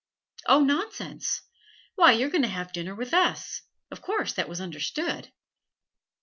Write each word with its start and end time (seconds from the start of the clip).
'Oh, 0.47 0.61
nonsense! 0.63 1.41
Why, 1.93 2.13
you're 2.13 2.31
going 2.31 2.41
to 2.41 2.47
have 2.47 2.73
dinner 2.73 2.95
with 2.95 3.13
us; 3.13 3.61
of 3.91 4.01
course 4.01 4.33
that 4.33 4.49
was 4.49 4.59
understood.' 4.59 5.31